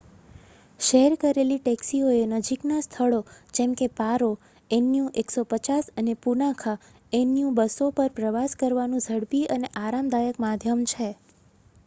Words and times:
share 0.79 1.11
કરેલી 1.21 1.57
ટેક્સીઓએ 1.59 2.21
નજીકના 2.31 2.77
સ્થળો 2.83 3.19
જેમ 3.53 3.75
કે 3.75 3.87
પારો 3.97 4.29
એનયુ 4.71 5.05
150 5.23 5.75
અને 5.97 6.15
પુનાખા 6.23 6.75
એનયુ 7.13 7.51
200 7.59 7.89
પર 7.97 8.15
પ્રવાસ 8.15 8.55
કરવાનું 8.59 9.03
ઝડપી 9.05 9.43
અને 9.51 9.69
આરામદાયક 9.77 10.41
માધ્યમ 10.41 10.81
છે 10.89 11.11